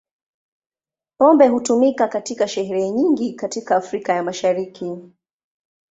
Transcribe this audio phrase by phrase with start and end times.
[1.17, 4.95] Pombe hutumika katika sherehe nyingi katika Afrika ya Mashariki.